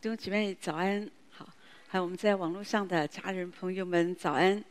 [0.00, 1.46] 弟兄姐妹早安，好，
[1.86, 4.64] 还有我们在网络上的家人朋友们早安，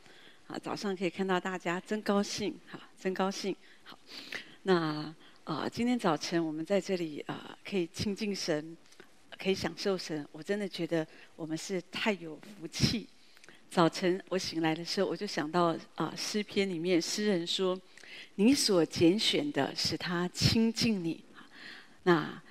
[0.48, 3.96] 啊，早上可以看到大家，真高兴，哈，真高兴，好，
[4.64, 5.14] 那
[5.44, 8.76] 啊、今天早晨我们在这里啊、可以亲近神，
[9.38, 11.06] 可以享受神，我真的觉得
[11.36, 13.08] 我们是太有福气。
[13.70, 17.80] 早晨我醒来的时候，我就想到啊，诗篇里面诗人说
[18.34, 21.24] ：“你所拣选的，使他亲近你。”
[22.02, 22.42] 那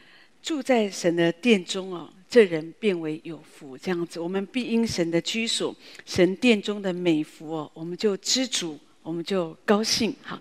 [0.40, 2.08] 住在神的殿中哦。
[2.28, 5.74] 这人变为有福，这样子，我们必因神的居所、
[6.04, 10.14] 神殿中的美福哦，我们就知足，我们就高兴。
[10.22, 10.38] 哈，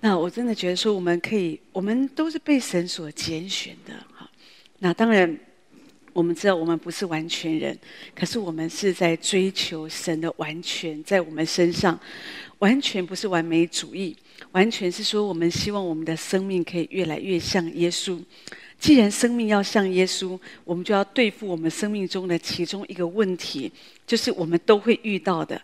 [0.00, 3.94] 那我真的觉得说，我们可以，我们都是被神所拣选的。
[4.14, 4.30] 哈，
[4.80, 5.38] 那当然，
[6.12, 7.78] 我们知道我们不是完全人，
[8.14, 11.98] 可是我们是在追求神的完全，在我们身上，
[12.58, 14.14] 完全不是完美主义，
[14.52, 18.22] 完全是说，我们希望我们的生命可以越来越像耶稣。
[18.78, 23.70] 既然生命要像耶稣，我们就要对付我们生命中的其中一个问题，
[24.06, 25.60] 就是我们都会遇到的，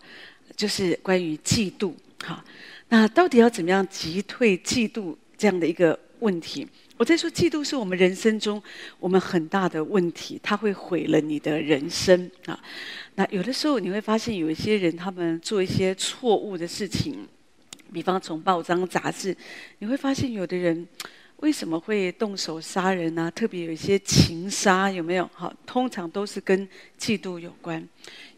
[0.56, 1.92] 就是关于嫉妒。
[2.24, 2.44] 好，
[2.88, 6.66] 那到底要怎么样击退嫉妒这样的一个问题？
[6.96, 8.60] 我在说，嫉妒是我们人生中
[8.98, 12.60] 我们很大的问题，它会毁了你的人生啊。
[13.14, 17.28] 那有的时候你会发现，有一些人他们做一些错误的事情，
[17.92, 19.36] 比方从报章杂志，
[19.78, 20.84] 你会发现有的人。
[21.44, 23.30] 为什么会动手杀人呢？
[23.34, 25.30] 特别有一些情杀，有没有？
[25.34, 26.66] 好，通常都是跟
[26.98, 27.86] 嫉妒有关。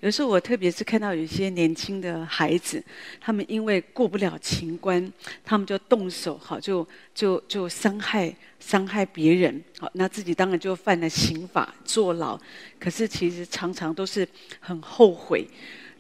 [0.01, 2.83] 有时候我特别是看到有一些年轻的孩子，
[3.21, 5.13] 他们因为过不了情关，
[5.45, 12.37] 他们就动手，好，就就就伤害伤害别人，好，那自己当然就犯了刑法，坐牢。
[12.81, 14.27] 可是其实常常都是
[14.59, 15.47] 很后悔。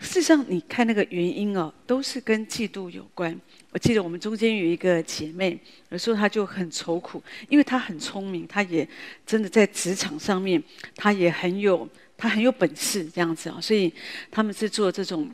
[0.01, 3.41] 事实上，你看那个原因哦，都是跟嫉妒有关。
[3.77, 5.59] 我记得我们中间有一个姐妹，
[5.91, 8.89] 有时候她就很愁苦，因为她很聪明，她也
[9.27, 10.63] 真的在职场上面，
[10.95, 13.93] 她也很有，她很有本事这样子啊，所以
[14.31, 15.31] 他们是做这种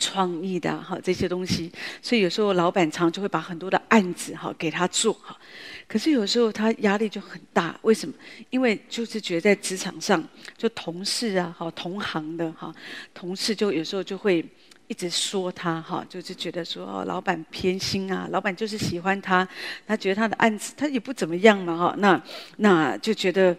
[0.00, 1.70] 创意的哈这些东西，
[2.02, 5.38] 所以有时候老板常就会把很多的案子哈给她做哈，
[5.86, 8.12] 可是有时候她压力就很大，为什么？
[8.50, 10.20] 因为就是觉得在职场上，
[10.58, 12.74] 就同事啊哈同行的哈
[13.14, 14.44] 同事就有时候就会。
[14.90, 19.46] 一直说他哈，就是觉得说哦，老板偏心啊，老板就是喜欢他，
[19.86, 22.20] 他觉得他的案子他也不怎么样嘛哈，那
[22.56, 23.56] 那就觉得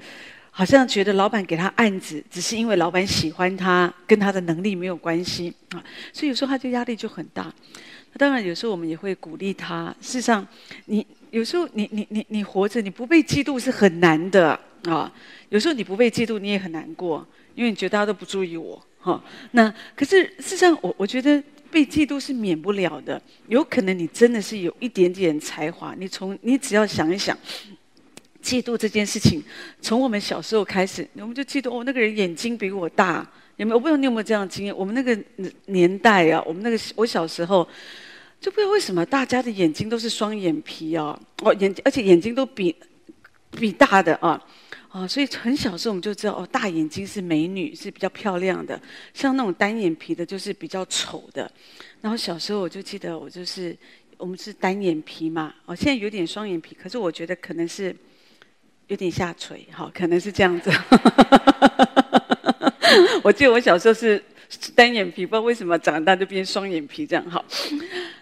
[0.50, 5.82] 好像觉得老板给他案子，只是因为老板喜欢他，跟他的能力没有关系啊，
[6.12, 7.50] 所以有时候他就压力就很大。
[8.18, 10.46] 当然有时候我们也会鼓励他，事实上
[10.88, 15.10] 你有时候你你你你活着你不被嫉妒是很难的啊，
[15.48, 17.26] 有时候你不被嫉妒你也很难过，
[17.56, 18.86] 因为你觉得大家都不注意我。
[19.04, 21.42] 好、那可是事实上我，我我觉得
[21.72, 23.20] 被嫉妒是免不了的。
[23.48, 27.36] 有可能你真的是有一点点才华，你从你只要想一想，
[28.44, 29.44] 嫉妒这件事情，
[29.82, 33.76] 从我们小时候开始，我们就嫉妒哦，那个人眼睛比我大，有没有？
[33.76, 34.78] 我不知道你有没有这样的经验？
[34.78, 35.20] 我们那个
[35.66, 37.68] 年代啊，我们那个我小时候，
[38.40, 42.76] 就不知道为什么大家的眼睛都是双眼皮啊，哦，眼而且眼睛都比
[43.52, 44.40] 比大的啊。
[44.92, 48.78] 哦，所以很小时候我们就知道，哦，大眼睛是美女，是比较漂亮的。
[49.14, 51.50] 像那种单眼皮的，就是比较丑的。
[52.02, 53.74] 然后小时候我就记得，我就是
[54.18, 55.54] 我们是单眼皮嘛。
[55.66, 57.96] 哦，现在有点双眼皮，可是我觉得可能是
[58.88, 60.70] 有点下垂，哈、可能是这样子。
[63.24, 64.22] 我记得我小时候是
[64.76, 67.24] 单眼皮，不知道为什么长大就变双眼皮这样。
[67.30, 67.46] 好，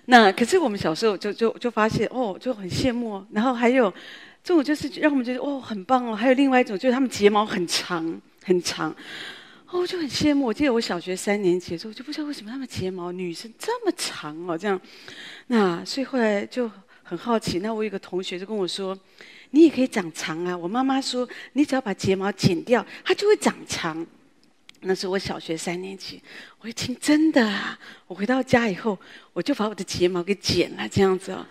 [0.05, 3.25] 那可是我们小时候就就就发现，哦，就很羡慕。
[3.31, 3.91] 然后还有。
[4.49, 8.89] 这种就是让我们觉得哦很棒哦，还有另外一种就是他们睫毛很长很长，
[9.67, 10.47] 哦我就很羡慕。
[10.47, 14.81] 我记得我小学三年级的时候，我就不知道为什么他们睫毛女生这么长哦这样，
[15.45, 16.67] 那所以后来就
[17.03, 17.59] 很好奇。
[17.59, 18.97] 那我有个同学就跟我说，
[19.51, 20.57] 你也可以长长啊。
[20.57, 24.03] 我妈妈说，你只要把睫毛剪掉，它就会长长。
[24.81, 26.19] 那是我小学三年级，
[26.61, 27.77] 我一听真的啊，
[28.07, 28.97] 我回到家以后，
[29.31, 31.45] 我就把我的睫毛给剪了这样子哦。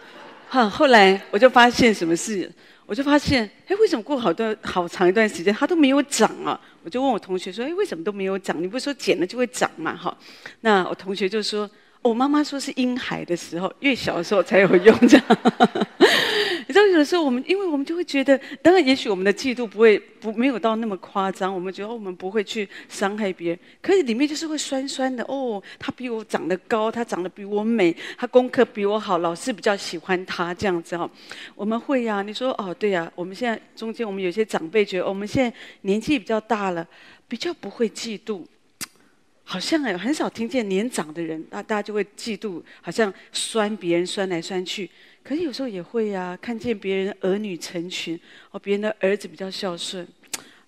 [0.48, 2.50] 好， 后来我就发现什么事。
[2.88, 6.58] 我就发现，哎，为什么过好多好长一段时间它都没有长啊？
[6.82, 8.62] 我就问我同学说，哎，为什么都没有长？
[8.62, 9.94] 你不是说剪了就会长嘛？
[9.94, 10.16] 哈，
[10.62, 11.70] 那我同学就说。
[12.00, 15.26] 我妈妈说是婴孩的时候，越小的时候才有用这样。
[16.68, 25.24] 你知道，有的时候我们，因为我们就会觉得，当然，也许我们的嫉妒不会不没有到那么夸张，我们觉得我们不会去伤害别人，可是里面就是会酸酸的。
[25.24, 31.10] 哦，他比我长得高，他长得比我美，他功课比我好，老师比较喜欢他这样子哈。
[31.54, 36.86] 我们会呀、你说哦，对呀、我们现在中间我们有些长辈觉得，我们现在年纪比较大了，
[37.26, 38.44] 比较不会嫉妒。
[39.42, 44.90] 好像哎，很少听见年长的人，那大家就会嫉妒，好像酸别人酸来酸去。
[45.22, 48.18] 可是有时候也会呀、啊，看见别人儿女成群，
[48.50, 50.06] 哦，别人的儿子比较孝顺，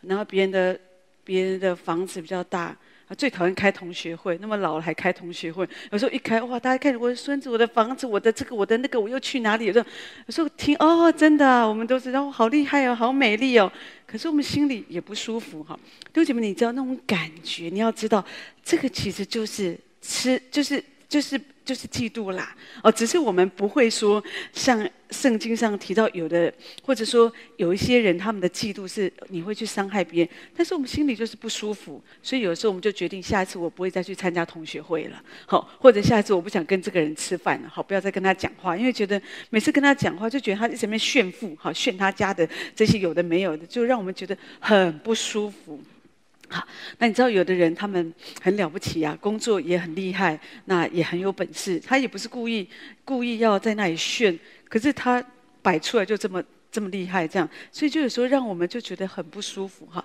[0.02, 0.78] 然后别人的
[1.24, 2.76] 别人的房子比较大。
[3.18, 5.68] 最讨厌开同学会，那么老了还开同学会。
[5.90, 9.64] 有时候一开，哇，大家看我的孙子、我的房子、我的这个、我的那个，我又去哪里？
[9.64, 9.86] 有时候，
[10.26, 13.72] 有时候听哦，真的，我们都知道，好厉害哦，好美丽哦。
[14.06, 15.76] 可是我们心里也不舒服哈。
[16.12, 17.68] 弟兄姐妹，你知道那种感觉？
[17.68, 18.24] 你要知道，
[18.62, 20.80] 这个其实就是吃，就是
[21.10, 21.38] 就是。
[21.62, 24.20] 就是嫉妒啦，哦，只是我们不会说
[24.52, 26.52] 像圣经上提到有的，
[26.82, 39.20] 或者说有一些人他们的嫉妒是你会去伤害别人，但是我们心里就是不舒服，所以有时候我们就决定下一次我不会再去参加同学会了，好，或者下一次我不想跟这个人吃饭了，好，不要再跟他讲话，因为觉得
[39.50, 45.80] 每次跟他讲话就觉得他在前面炫富，好，炫他家的这些有的没有的，就让我们觉得很不舒服。
[46.50, 46.66] 好，
[46.98, 48.12] 那你知道有的人他们
[48.42, 51.80] 很了不起啊，工作也很厉害，那也很有本事。
[51.80, 52.68] 他也不是故意
[53.04, 54.38] 故意要在那里炫，
[54.68, 55.24] 可是他
[55.62, 56.42] 摆出来就这么。
[56.70, 60.04] 这么厉害，这样，所以就有时候让我们就觉得很不舒服哈。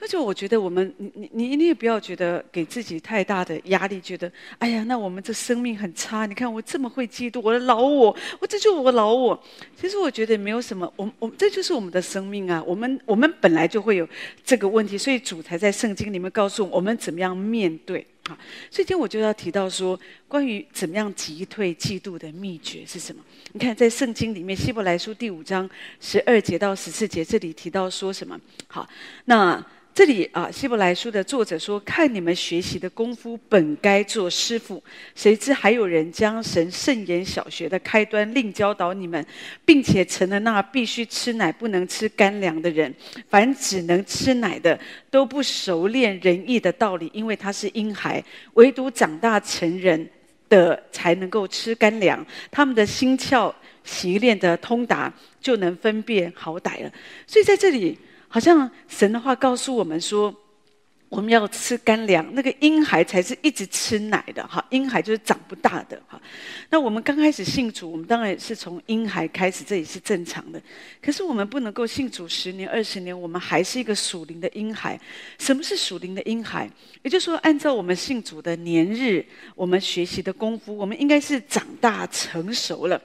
[0.00, 6.26] 而且我觉得我们，你你你你也不要觉得给自己太大的压力，觉得哎呀，那我们这生命很差。
[6.26, 9.42] 你看我这么会嫉妒，我的老我，我这就是我老我。
[9.78, 12.62] 其实我觉得没有什么，我我这就是我们的生命啊。
[12.66, 14.08] 我们我们本来就会有
[14.44, 18.06] 这个问题，所以主才在圣经里面告诉我们，我们怎么样面对。
[18.28, 18.36] 好，
[18.70, 23.22] 所以今天我就要提到说，关于怎么样击退嫉妒的秘诀是什么？
[23.52, 25.68] 你看，在圣经里面，希伯来书第五章
[26.00, 28.38] 十二节到十四节，这里提到说什么？
[28.68, 28.88] 好，
[29.26, 29.64] 那。
[29.96, 34.84] 这里啊，希伯来书的作者说：“看你们学习的功夫，本该做师傅，
[35.14, 39.26] 谁知还有人将神圣言小学的开端另教导你们，
[39.64, 42.94] 并且成了那必须吃奶不能吃干粮的人。
[43.30, 44.78] 凡只能吃奶的，
[45.10, 48.22] 都不熟练仁义的道理，因为他是婴孩；
[48.52, 50.06] 唯独长大成人
[50.50, 52.22] 的，才能够吃干粮。
[52.50, 53.50] 他们的心窍
[53.82, 55.10] 习练的通达，
[55.40, 56.92] 就能分辨好歹了。
[57.26, 60.34] 所以在这里。”好像神的话告诉我们说，
[61.08, 66.20] 我们要吃干粮，那个婴孩才是一直吃奶的哈，婴孩就是长不大的哈。
[66.68, 70.60] 那我们刚开始信主，我们当然是从婴孩开始，这也是正常的。
[71.00, 75.00] 可是我们不能够信主十年、二十年，我们还是一个属灵的婴孩。
[75.38, 76.68] 什么是属灵的婴孩？
[77.02, 79.24] 也就是说，按照我们信主的年日，
[79.54, 83.00] 我们学习的功夫，我们应该是长大成熟了。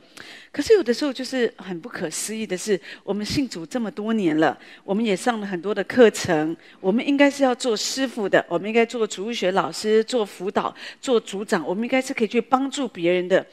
[0.52, 13.46] 可是有的时候就是很不可思议的是，我们信主这么多年了，我们也上了很多的课程，我们应该是要做师傅的，我们应该做主学老师、做辅导、做组长，我们应该是可以去帮助别人的。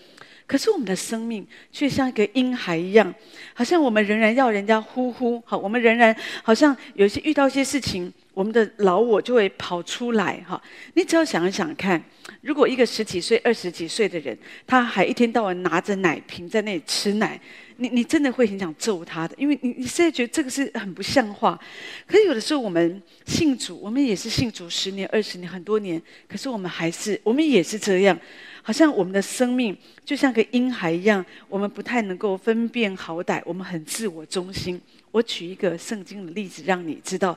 [0.45, 3.15] 可是我们的生命却像一个婴孩一样，
[3.55, 8.13] 好像我们仍然要人家呼呼，好，我们仍然好像有些遇到一些事情。
[8.39, 10.63] 我们的老我就会跑出来哈，
[10.95, 12.01] 你只要想一想看，
[12.41, 17.41] 如果一个十几岁、二十几岁的人，他还一天到晚拿着奶瓶在那里吃奶，
[17.79, 21.59] 你你真的会很想揍他的，因为你你现在觉得这个是很不像话。
[22.07, 28.17] 可是有的时候我们信主，我们也是信主十年、二十年、很多年，可是我们还是我们也是这样，
[28.63, 34.81] 好像我们的生命就像个婴孩一样，我们不太能够分辨好歹，我们很自我中心。
[35.11, 37.37] 我举一个圣经的例子，让你知道。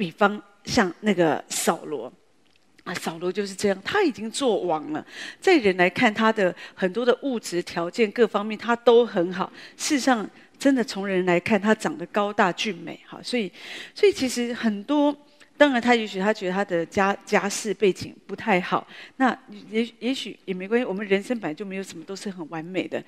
[0.00, 2.10] 比方像那个扫罗
[2.84, 5.06] 啊，扫罗就是这样，他已经做王了，
[5.38, 9.52] 在人来看，他的很多的物质条件各方面他都很好。
[9.76, 10.26] 事实上，
[10.58, 13.52] 真的从人来看，他长得高大俊美，哈，所以，
[13.94, 15.14] 所以其实很多，
[15.58, 18.86] 当然他也许他觉得他的家家世背景不太好，
[19.18, 19.38] 那
[19.68, 20.86] 也也许也没关系。
[20.86, 23.04] 我们人生本来就没有什么都是很完美的，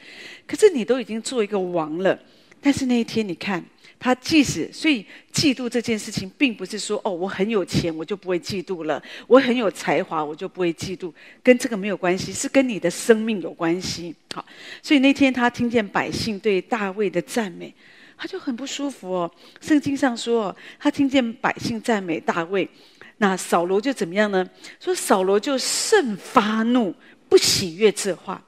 [0.46, 2.18] 可是你都已经做一个王了，
[2.60, 3.64] 但是那一天你看。
[4.04, 14.12] 他即使，所以嫉妒这件事情，并不是说哦，我很有钱，我就不会嫉妒了；我很有才华，我就不会嫉妒，跟这个没有关系，是跟你的生命有关系。
[14.34, 14.44] 好，
[14.82, 17.72] 所以那天他听见百姓对大卫的赞美，
[18.16, 19.30] 他就很不舒服哦。
[19.60, 22.68] 圣经上说，他听见百姓赞美大卫，
[23.18, 24.44] 那扫罗就怎么样呢？
[24.80, 26.92] 说扫罗就甚发怒，
[27.28, 28.42] 不喜悦这话，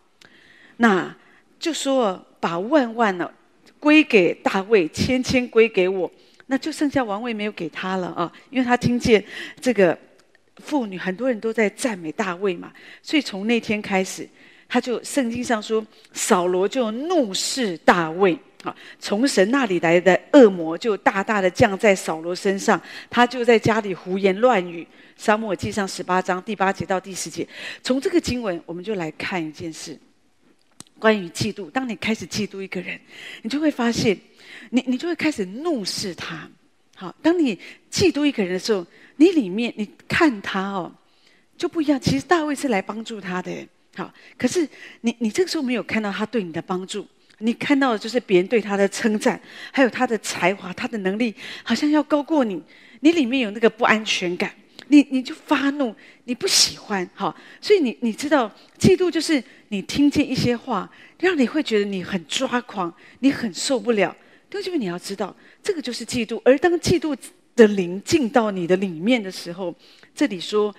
[0.78, 1.16] 那
[1.60, 3.30] 就说把万万呢。
[3.84, 6.10] 归给大卫，千千归给我，
[6.46, 8.32] 那就剩下王位没有给他了啊！
[8.48, 9.22] 因为他听见
[9.60, 9.96] 这个
[10.56, 12.72] 妇女很多人都在赞美大卫嘛，
[13.02, 14.26] 所以从那天开始，
[14.66, 24.86] 他就圣经上说，扫罗就怒视大卫啊，从神那里来的恶魔就大大的降在扫罗身上，他就在家里胡言乱语。
[25.14, 27.46] 撒母耳记上十八章第八节到第十节，
[27.82, 29.98] 从这个经文，我们就来看一件事。
[30.98, 32.98] 关于嫉妒，当你开始嫉妒一个人，
[33.42, 34.16] 你就会发现，
[34.70, 36.48] 你你就会开始怒视他。
[36.96, 37.56] 好，当你
[37.90, 38.86] 嫉妒一个人的时候，
[39.16, 40.94] 你里面你看他哦，
[41.58, 42.00] 就不一样。
[42.00, 44.66] 其实大卫是来帮助他的，好，可是
[45.00, 47.06] 你你这个时候没有看到他对你的帮助，
[47.38, 49.40] 你看到的就是别人对他的称赞，
[49.72, 51.34] 还有他的才华、他的能力，
[51.64, 52.62] 好像要高过你，
[53.00, 54.54] 你里面有那个不安全感，
[54.88, 64.16] 你你就发怒，你不喜欢，好，所以你你知道，嫉妒就是你听见一些话，让你会觉得你很抓狂，你很受不了。
[64.50, 66.40] 弟兄们，你要知道，这个就是嫉妒。
[66.44, 67.16] 而当嫉妒
[67.56, 69.74] 的灵进到你的里面的时候，
[70.14, 70.74] 这里说。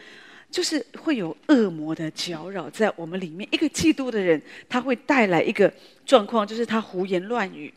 [0.51, 3.45] 就是会有恶魔的搅扰在我们里面。
[3.51, 5.74] 一个嫉妒的人，他会带来一个
[6.05, 7.74] 状况，就是他胡言乱语。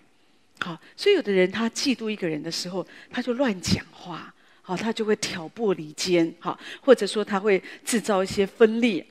[0.60, 4.32] 好，所以有的人他嫉妒一个人的时候，他就乱讲话。
[4.68, 6.30] 好，他就会挑拨离间。
[6.38, 9.02] 好，或者说他会制造一些分裂。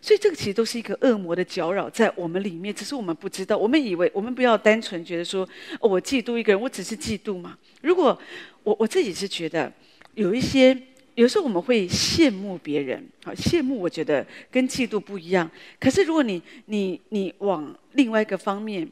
[0.00, 3.56] 所以这个其实都是一个恶魔的搅扰在我们里面，只是我们不知道。
[3.56, 5.48] 我们以为我们不要单纯觉得说，
[5.80, 7.58] 我嫉妒一个人，我只是嫉妒嘛。
[7.82, 8.16] 如果
[8.62, 9.72] 我我自己是觉得
[10.14, 10.80] 有一些。
[11.16, 15.50] 有时候我们会羡慕别人，好，羡慕，我觉得跟嫉妒不一样。
[15.78, 18.88] 可是如果你你你往另外一个方面，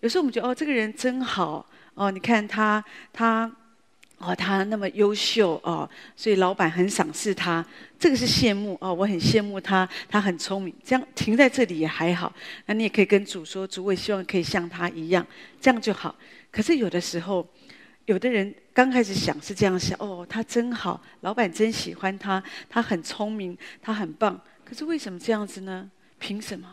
[0.00, 3.50] 有时候我们觉得哦，这个人真好哦，你看他他
[4.22, 7.64] 哦，他那么优秀哦，所以老板很赏识他，
[7.98, 10.74] 这个是羡慕哦，我很羡慕他，他很聪明。
[10.84, 12.32] 这样停在这里也还好，
[12.66, 15.26] 那你也可以跟主说，主，我希望可以像他一样，
[15.60, 16.14] 这样就好。
[16.50, 17.46] 可是有的时候。
[18.06, 24.38] 有的人刚开始想是这样想，哦，他真好，老板真喜欢他，他很聪明，他很棒。
[24.64, 25.88] 可是为什么这样子呢？
[26.18, 26.66] 凭什么？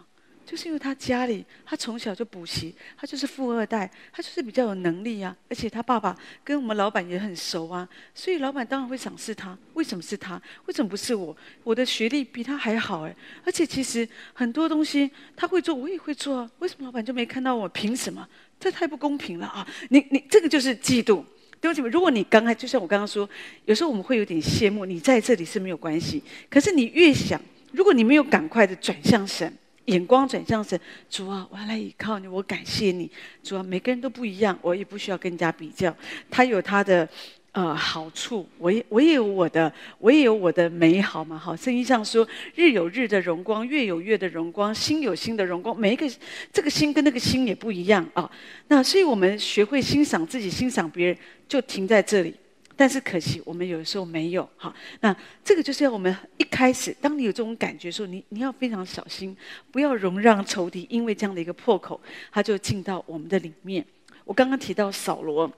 [0.50, 5.36] 就是因为他家里，他从小就补习，他就是富二代，他就是比较有能力啊。
[5.48, 9.56] 而且他爸爸跟我们老板也很熟啊，所以老板当然会赏识他。
[9.76, 10.42] 为什么是他？
[10.66, 11.38] 为什么不是我？
[11.64, 13.16] 我的学历比他还好哎，
[13.46, 16.50] 而且其实很多东西他会做，我也会做啊。
[16.58, 17.70] 为什么老板就没看到我？
[17.70, 18.28] 凭什么？
[18.60, 19.68] 这太不公平了啊！
[19.90, 21.24] 你你这个就是嫉妒，
[21.62, 21.82] 对不起。
[21.82, 23.30] 如果你刚才就像我刚刚说，
[23.66, 27.40] 有时候我们会有点羡慕你在这里是没有关系，可是你越想，
[27.72, 29.56] 如果你没有赶快的转向神，
[29.90, 30.80] 眼光转向神，
[31.10, 33.10] 主啊，我要来依靠你，我感谢你，
[33.44, 35.96] 主啊，每个人都不一样，我也不需要跟人家比较，
[36.30, 37.08] 他有他的。
[37.52, 41.36] 呃，好处，我也我也有我的，我也有我的美好嘛。
[41.36, 45.76] 好，圣经上说，日有日的荣光，月有月的荣光，星有星的荣光。
[45.76, 46.08] 每一个
[46.54, 48.30] 这个星跟那个星也不一样啊。
[48.68, 51.18] 那所以我们学会欣赏自己，欣赏别人，
[51.48, 52.36] 就停在这里。
[52.80, 54.50] 但是可惜，我们有的时候没有。
[54.56, 59.36] 好，那这个就是要我们一开始，当你有这种感觉的时候，你你要非常小心，
[59.70, 62.00] 不要容让仇敌因为这样的一个破口，
[62.32, 63.86] 他就进到我们的里面。
[64.24, 65.52] 我刚刚提到扫罗。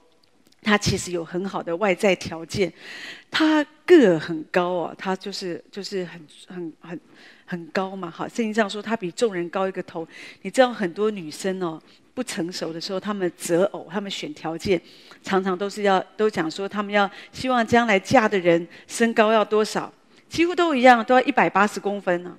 [0.63, 2.72] 他其实有很好的外在条件，
[3.32, 7.00] 他个很高哦，他就是就是很很很
[7.51, 8.10] 很高嘛。
[8.10, 10.08] 哈，圣经上说他比众人高一个头。
[10.43, 11.77] 你知道很多女生哦，
[12.13, 14.81] 不成熟的时候，她们择偶，她们选条件，
[15.22, 19.91] 常常都是要都讲说，她们要希望将来嫁的人身高要多少，
[20.29, 22.38] 几乎都一样，都要一百八十公分呢。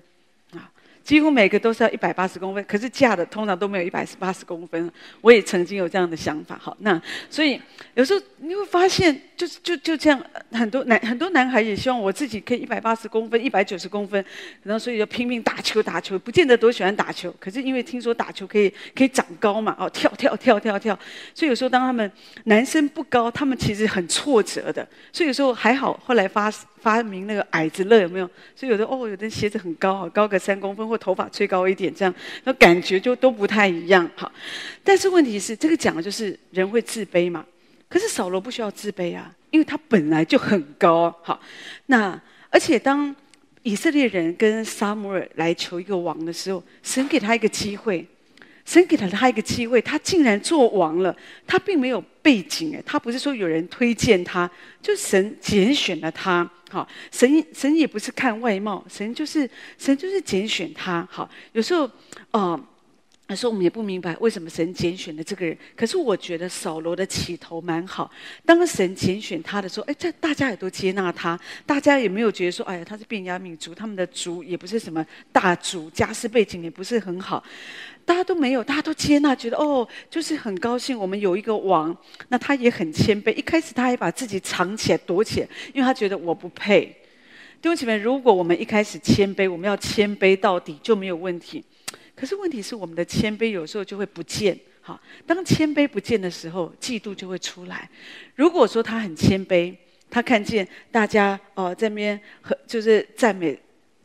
[1.05, 4.91] 几乎每个都是要一百八十公分，可是嫁的通常都没有一百八十公分。
[5.21, 7.61] 我也曾经有这样的想法，好，那所以
[7.95, 14.25] 有时候你会发现，就是就就这样，很多男很多男孩也希望我自己可以一百八十公分、一百九十公分，
[14.63, 20.99] 然后所以就拼命打球打球，不见得多喜欢打球，可是因为听说打球可以可以长高嘛，哦，跳跳跳跳跳，
[21.35, 22.11] 所以有时候当他们
[22.45, 28.29] 男生不高，他们其实很挫折的，所以有时候还好，后来发发明那个矮子乐有没有？
[28.55, 34.07] 所以有的哦，有的鞋子很高啊，高个三公分，或头发吹高一点，这样那感觉就都不太一样。
[34.15, 34.31] 哈，
[34.85, 37.43] 但是问题是，这个讲的就是人会自卑嘛。
[37.89, 41.11] 可是扫罗不需要自卑啊，因为他本来就很高。
[41.23, 41.41] 好，
[41.87, 42.21] 那
[42.51, 43.15] 而且当
[43.63, 48.07] 以色列人跟撒母耳来求一个王的时候，神给他一个机会。
[48.65, 51.15] 神给了他一个机会，他竟然做王了。
[51.47, 54.51] 他并没有背景，诶，他不是说有人推荐他，
[54.81, 56.49] 就神拣选了他。
[56.71, 61.07] 好，神神也不是看外貌，神就是神就是拣选他。
[61.11, 61.91] 好，有时候，
[62.31, 62.59] 呃，
[63.33, 65.57] 有时候我们也不明白为什么神拣选了这个人。
[65.75, 68.11] 可是我觉得扫罗的起头蛮好。
[68.45, 77.43] 当神拣选他的时候，哎，这大家也都接纳他，大家也没有觉得说，哎呀，他是便雅悯族，他们的族也不是什么大族，家世背景也不是很好。
[78.05, 81.97] 大家都没有，大家都接纳，觉得哦，就是很高兴，我们有一个王。
[82.29, 86.95] 那他也很谦卑，一开始他还把自己藏起来、躲起来，因为他觉得我不配。
[87.63, 91.65] 弟兄姐妹，如果我们一开始谦卑，我们要谦卑到底就没有问题。
[92.23, 94.57] 可是问题是，我们的谦卑有时候就会不见。
[94.81, 97.91] 好，当谦卑不见的时候，嫉妒就会出来。
[98.37, 99.75] 如果说他很谦卑，
[100.09, 103.59] 他看见大家哦在那边和就是赞美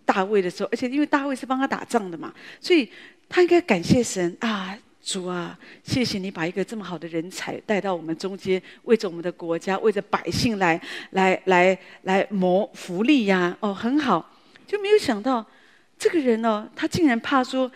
[0.03, 2.89] 大卫的时候，而且因为大卫是帮他打仗的嘛，所以。
[3.29, 10.81] 他应该感谢神啊，主啊，谢谢你把一个这么好的人才带到我们中间，为着我们的国家，为着百姓来
[11.11, 13.57] 来来来谋福利呀！
[13.59, 14.33] 哦，很好，
[14.65, 15.45] 就没有想到
[15.99, 17.69] 这个人呢、哦，他竟然怕说，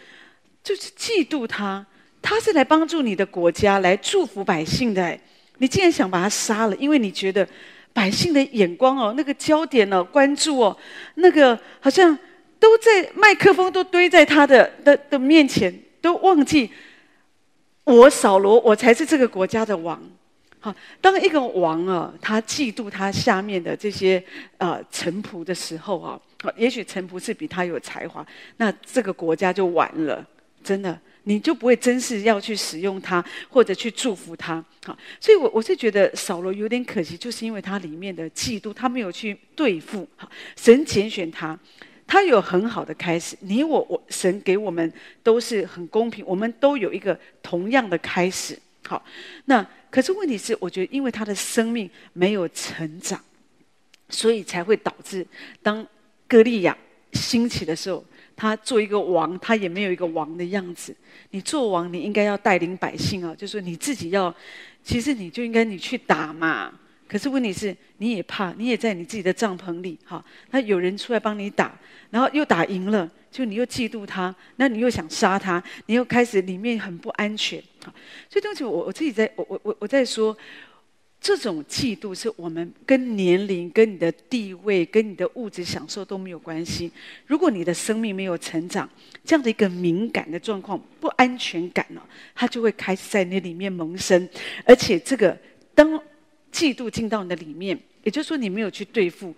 [0.64, 1.86] 就是嫉妒他，
[2.22, 5.18] 他是来帮助你的国家，来祝福百姓的。
[5.58, 7.48] 你竟然想把他杀了，因为你觉得
[7.94, 10.76] 百姓的眼光哦，那个焦点哦，关注哦，
[11.16, 12.18] 那个好像
[12.60, 16.70] 都在麦克风都堆在他的的的面前，都忘记
[17.84, 20.02] 我扫罗，我才是这个国家的王。
[20.60, 24.24] 好，当一个王啊，他嫉妒他下面的这些
[24.58, 26.20] 呃臣仆的时候啊，
[26.56, 28.26] 也许臣仆是比他有才华，
[28.58, 30.26] 那这个国家就完了，
[30.64, 34.64] 真的，你就不会真是要去使用它或者去祝福它。
[34.86, 40.08] 好，所以我我是觉得扫罗有点可惜，就是因为他里面的嫉妒，他没有去对付。
[40.16, 41.58] 好，神拣选他，
[42.08, 43.36] 他有很好的开始。
[43.42, 44.92] 你我我，神给我们
[45.22, 48.58] 都是很公平，我们都有一个同样的开始。
[48.88, 49.04] 好，
[49.46, 49.68] 那。
[49.92, 53.22] 可是问题是，我觉得因为他的生命没有成长，
[54.08, 55.28] 所以才会导致
[55.62, 55.86] 当
[56.30, 56.78] 歌利亚
[57.12, 58.02] 兴起的时候，
[58.42, 60.96] 他做一个王，他也没有一个王的样子。
[61.30, 64.34] 你做王，你应该要带领百姓啊，就是你自己要，
[64.84, 66.74] 其实你就应该你去打嘛。
[67.08, 71.72] 可是问题是，你也怕，你也在你自己的帐篷里，哈，那有人出来帮你打，
[72.10, 77.62] 然后又打赢了，就你又嫉妒他，那你又想杀他，你又开始里面很不安全，
[78.28, 80.36] 所以东西我我自己在我我我我在说，
[81.22, 86.92] 这种嫉妒是我们跟年龄、跟你的地位、跟你的物质享受都没有关系。
[87.28, 88.90] 如果你的生命没有成长，
[89.24, 92.02] 这样的一个敏感的状况、不安全感呢，
[92.36, 94.28] 它就会开始在那里面萌生，
[94.66, 95.38] 而且这个
[95.74, 96.02] 当。
[96.52, 99.34] 嫉妒进到你的里面，也就是说你没有去对付，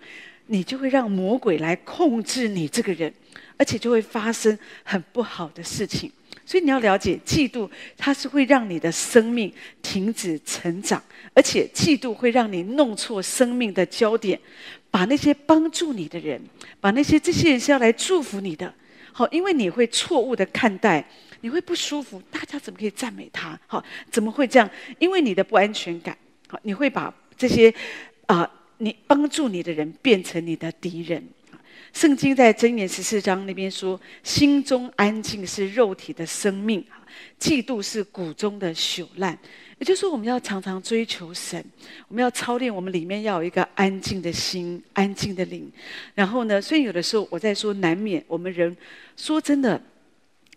[0.48, 3.14] 你就会让魔鬼来控制你这个人，
[3.56, 6.10] 而且就会发生很不好的事情。
[6.46, 14.38] 所以你要了解，嫉妒它是会让你的生命停止成长，而且嫉妒会让你弄错生命的焦点，
[14.90, 16.40] 把那些帮助你的人，
[16.80, 18.72] 把那些这些人是要来祝福你的，
[19.12, 21.02] 好，因为你会错误的看待，
[21.40, 23.58] 你会不舒服，大家怎么可以赞美他？
[23.66, 24.68] 好，怎么会这样？
[24.98, 26.16] 因为你的不安全感。
[26.46, 27.72] 好你会把这些
[28.26, 28.48] 啊、
[28.78, 31.26] 你帮助你的人变成你的敌人。
[31.94, 36.84] 圣经在箴言十四章那边说：“心中安静是肉体的生命，
[37.38, 39.38] 嫉妒是骨中的朽烂。”
[39.78, 41.64] 也就是说，我们要常常追求神，
[42.08, 45.70] 我们要操练我们里面要有一个安静的心、安静的灵。
[46.14, 48.76] 然后呢，所以有的时候我在说，难免我们人
[49.16, 49.80] 说真的。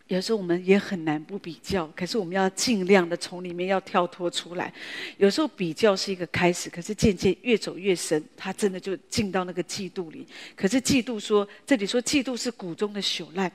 [0.08, 4.74] 有时候我们也很难不比较，可是我们要尽量的从里面要跳脱出来。
[5.18, 10.26] 有时候比较是一个开始，可是渐渐越走越深，他真的就进到那个嫉妒里。
[10.56, 13.52] 可是嫉妒说，这里说嫉妒是骨中的朽烂，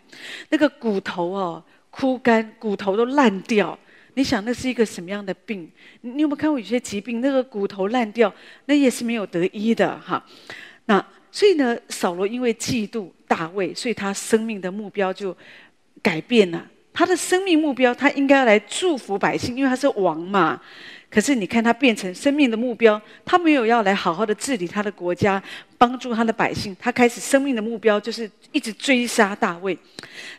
[0.50, 3.78] 那个骨头哦枯干，骨头都烂掉。
[4.12, 5.70] 你想那是一个什么样的病？
[6.02, 8.30] 你有没有看过有些疾病，那个骨头烂掉，
[8.66, 10.22] 那也是没有得医的哈。
[10.84, 15.34] 那所以呢，扫罗因为嫉妒大卫，所以他生命的目标就。
[16.02, 20.60] 改变了他的生命目标，他应该要来祝福百姓，因为他是王嘛。
[21.08, 25.42] 可是你看他变成生命的目标，他没有要来好好的治理他的国家，
[25.76, 26.74] 帮助他的百姓。
[26.80, 29.76] 他开始生命的目标就是一直追杀大卫。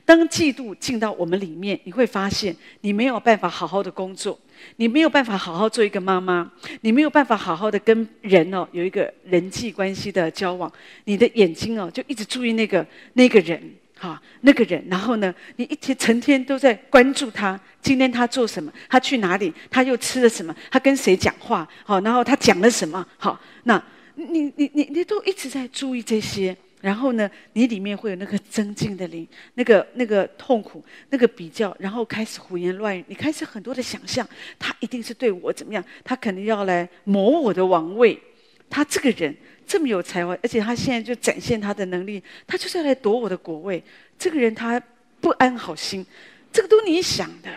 [0.06, 4.40] 当嫉妒进到我们里面，你会发现你没有办法好好的工作，
[4.78, 10.72] 你没有办法好好做一个妈妈，你没有办法好好的跟人哦有一个人际关系的交往。
[11.06, 13.62] 你的眼睛哦就一直注意那个那个人。
[14.04, 23.82] 啊，那个人，然后呢，你一天成天都在关注他，今天他做什么，他去哪里，他又吃了什么，他跟谁讲话，好，然后他讲了什么，好，那
[24.16, 34.28] 你你你你都一直在注意这些，然后呢，你里面会有那个增进的灵，那个那个痛苦，那个比较，然后开始胡言乱语，你开始很多的想象，
[34.60, 38.22] 他一定是对我怎么样，他肯定要来谋我的王位，
[38.70, 39.34] 他这个人。
[39.66, 43.84] 这么有才华，而且他现在就展现他的能力，他就是要来夺我的国位。
[44.18, 44.82] 这个人他
[45.20, 46.06] 不安好心，
[46.52, 47.50] 这个都你想的，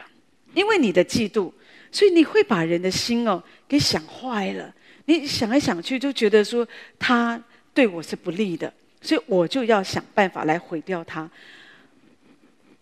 [0.54, 1.52] 因为你的嫉妒，
[1.90, 4.74] 所以你会把人的心哦给想坏了。
[5.06, 6.66] 你想来想去，就觉得说
[6.98, 7.42] 他
[7.72, 11.30] 对我是不利的，所以我就要想办法来毁掉他。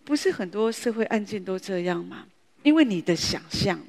[0.03, 2.25] 不是很多社会案件都这样吗？
[2.63, 3.79] 因为你的想象。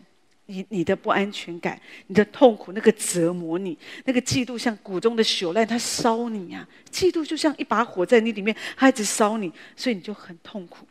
[0.47, 10.87] 你你的不安全感，你的痛苦，那个折磨你，那个嫉妒像骨中的朽烂，它烧你呀、嫉妒就像一把火在你里面，它一直烧你，所以你就很痛苦。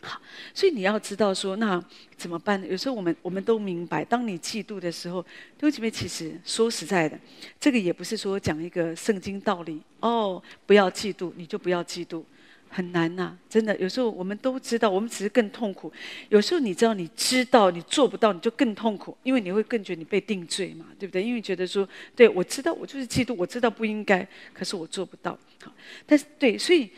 [0.00, 0.20] 好，
[0.54, 1.82] 所以你要知道说，那
[2.16, 2.66] 怎么办呢？
[2.68, 7.18] 有时候我们我们都明白，当你嫉妒的时候，弟兄姐妹，其实说实在的，
[7.58, 12.22] 这个也不是说讲一个圣经道理哦，不要嫉妒，你就不要嫉妒。
[12.68, 13.76] 很难呐、真的。
[13.78, 15.92] 有时候我们都知道，我们只是更痛苦。
[16.28, 21.22] 有时候你知道，你知道你做不到，你就更痛苦，因为你会更觉得你被定罪嘛，对不对？
[21.22, 25.38] 因为觉得说，对，我知道我就是嫉妒，我知道不应该，可是我做不到。
[25.62, 25.72] 好，
[26.06, 26.90] 但是对，所以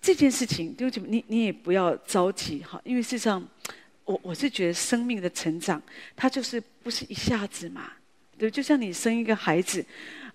[0.00, 3.46] 这件事情，对不起，你你也不要着急哈，因为事实上，
[4.04, 5.82] 我我是觉得生命的成长，
[6.14, 7.92] 它就是不是一下子嘛，
[8.36, 9.84] 对，就像你生一个孩子。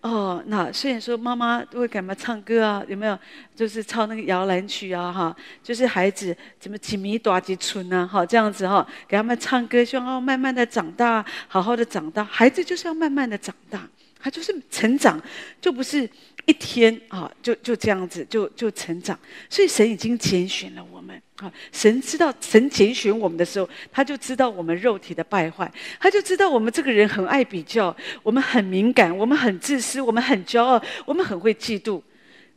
[0.01, 3.19] 哦，那虽然说妈妈会给他们唱歌啊，有没有？
[3.53, 8.07] 就是唱那个摇篮曲啊，哈，就是孩子怎么几米多几寸啊？
[8.07, 12.23] 哈，这样子哈，给他们唱歌，希望哦慢慢的长大，好好的长大。
[12.23, 13.85] 孩子就是要慢慢的长大，
[14.19, 15.21] 他就是成长，
[15.61, 16.09] 就不是。
[16.45, 19.19] 一天啊，就就这样子，就就成长。
[19.51, 21.51] 所以神已经拣选了我们啊。
[21.71, 32.01] 神知道神拣选我们的时候，他就知道我们肉体的败坏，他就知道我们这个人很爱比较，我们很敏感，我们很自私，我们很骄傲，我们很会嫉妒。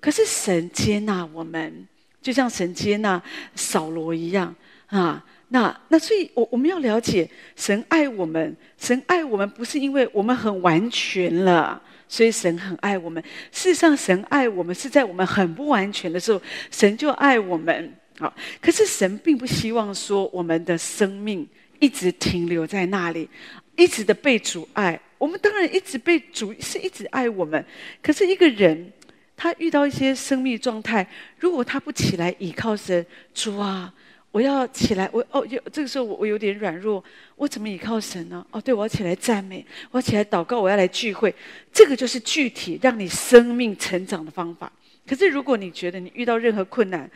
[0.00, 1.86] 可是神接纳我们，
[2.22, 3.22] 就像神接纳
[3.54, 4.54] 扫罗一样
[4.86, 5.22] 啊。
[5.52, 11.80] 那那所以，我我们要了解，神爱我们，神爱我们不是因为我们很完全了。
[12.08, 13.22] 所以神很爱我们。
[13.50, 17.92] 事实上，神爱我们是在我们很不完全的时候，神就爱我们。
[18.18, 21.46] 好，可是神并不希望说我们的生命
[21.80, 23.28] 一直停留在那里，
[23.76, 24.98] 一直的被阻碍。
[25.18, 27.62] 我们当然一直被主是一直爱我们。
[28.02, 28.90] 可是一个人
[29.36, 31.06] 他遇到一些生命状态，
[31.38, 33.92] 如果他不起来倚靠神，主啊。
[34.32, 37.04] 我要起来，我哦，有这个时候我我有点软弱，
[37.36, 38.44] 我怎么依靠神呢？
[38.50, 41.32] 哦，对，我要起来赞美，我要起来祷告，我要来聚会，
[41.70, 44.72] 这个就是具体让你生命成长的方法。
[45.06, 47.08] 可是如果你觉得你遇到任何困难，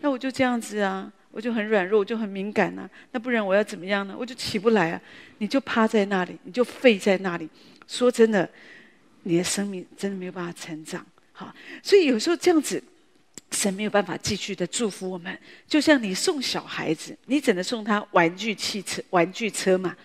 [0.00, 4.16] 那我就这样子啊，我就很软弱，我就很敏感啊，那不然我要怎么样呢？
[4.18, 5.00] 我就起不来啊，
[5.38, 7.48] 你就趴在那里，你就废在那里。
[7.86, 8.50] 说真的，
[9.22, 11.06] 你的生命真的没有办法成长。
[11.30, 12.82] 好，所以有时候这样子。
[13.54, 15.38] 神没有办法继续的祝福我们，
[15.68, 19.96] 就像你送小孩子，你只能送他玩具汽车、玩具车嘛，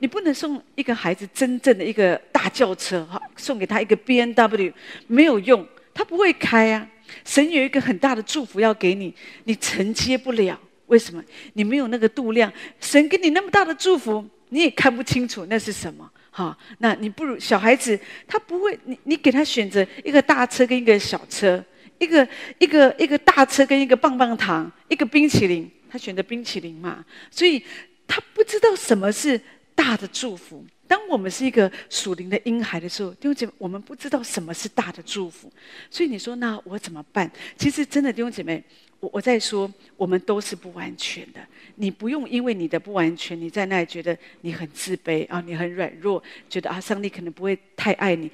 [0.00, 4.72] 你不能送一个孩子真正的一个大轿车哈，送给他一个 BMW
[5.06, 6.86] 没有用，他不会开啊。
[7.24, 9.12] 神有一个很大的祝福要给你，
[9.44, 11.20] 你承接不了，为什么？
[11.54, 12.52] 你没有那个度量。
[12.80, 16.56] 神给你那么大的祝福，你也看不清楚那是什么哈。
[16.78, 21.64] 那你不如小孩子，他不会，你你给他选择一个大车跟一个小车。
[22.00, 22.26] 一个
[22.58, 27.62] 一个一个大车跟一个棒棒糖，一个冰淇淋，他选择冰淇淋嘛，所以
[28.08, 29.40] 他不知道什么是
[29.74, 30.64] 大的祝福。
[30.88, 35.52] 当我们是一个属灵的婴孩的时候，弟兄姐妹，我们不知道什么是大的祝福。
[35.88, 37.30] 所以你说，那我怎么办？
[37.56, 38.60] 其实真的，弟兄姐妹，
[38.98, 41.40] 我我在说，我们都是不完全的。
[41.76, 48.28] 你不用因为你的不完全，你在那里觉得你很自卑啊，你很软弱，觉得啊，上帝可能不会太爱你。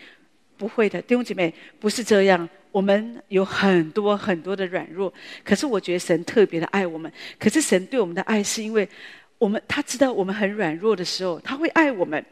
[0.57, 2.49] 不会的，弟兄姐妹，不是这样。
[2.77, 5.11] 我们有很多很多的软弱，
[5.43, 7.11] 可是我觉得神特别的爱我们。
[7.39, 8.87] 可是神对我们的爱，是因为
[9.39, 12.23] 我们他知道我们很软弱的时候，他会爱我们。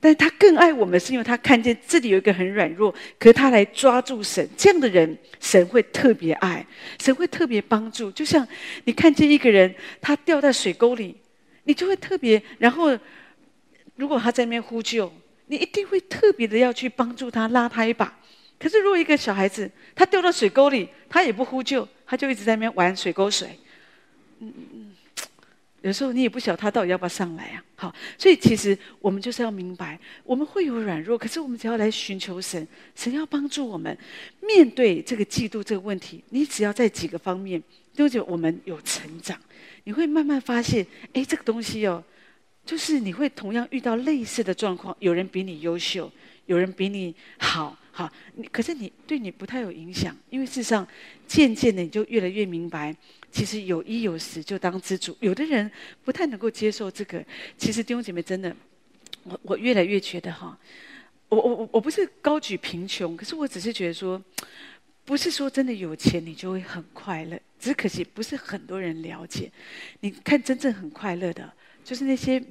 [0.00, 6.66] 但是他更爱我们，是因为他看见这里有一个很软弱，可是他来抓住神这样的人，神会特别爱，
[7.00, 8.10] 神会特别帮助。
[8.10, 8.44] 就像
[8.86, 11.14] 你看见一个人，他掉在水沟里，
[11.62, 12.42] 你就会特别。
[12.58, 12.98] 然后，
[13.94, 15.12] 如果他在那边呼救，
[15.46, 18.12] 你一定会特别的要去帮助他，拉他一把。
[18.64, 23.58] 可是，如果一个小孩子他掉到水沟里，他也不呼救，他就一直在那边玩水沟水。
[24.38, 24.92] 嗯嗯嗯，
[25.82, 27.64] 有时候你也不晓得他到底要不要上来啊。
[27.76, 33.94] 好，所以其实我们就是要明白，我们会有软弱，可是我们只要来寻求神，神要帮助我们
[34.40, 36.24] 面对这个嫉妒这个问题。
[36.30, 39.38] 你只要在几个方面，就觉得我们有成长，
[39.84, 42.02] 你会慢慢发现，哎，这个东西哦，
[42.64, 46.10] 就是你会同样遇到类似的状况，有人比你优秀，
[46.46, 47.76] 有人比你好。
[47.96, 50.84] 好，你可是你对你不太有影响，因为事实上，
[51.28, 52.92] 渐渐的你就越来越明白，
[53.30, 55.16] 其实有衣有食就当知足。
[55.20, 55.70] 有的人
[56.02, 57.24] 不太能够接受这个，
[57.56, 58.52] 其实弟兄姐妹真的，
[59.22, 60.58] 我我越来越觉得哈，
[61.28, 64.20] 我我我我不是高举贫穷，可是我只是觉得说，
[65.04, 69.48] 不是说真的有钱你就会很快乐，只可惜不是很多人了解。
[70.00, 71.48] 你看真正很快乐的，
[71.84, 72.42] 就是那些，